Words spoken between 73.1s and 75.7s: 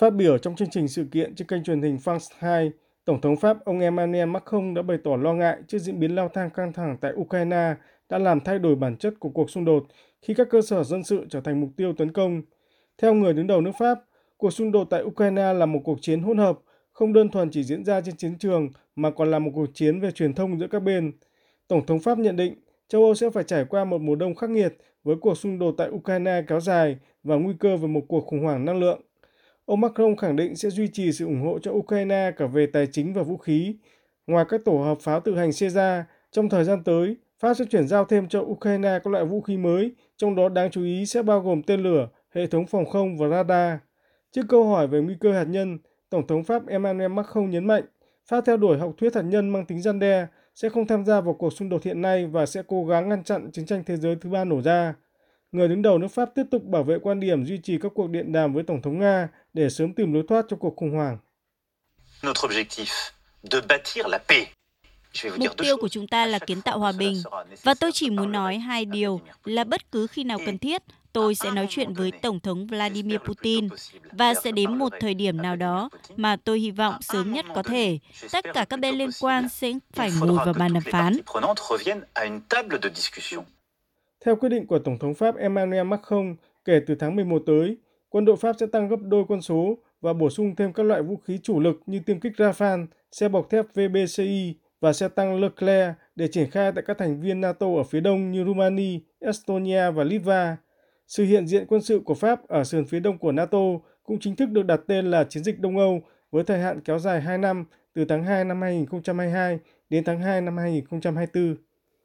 Putin và sẽ đến một thời điểm nào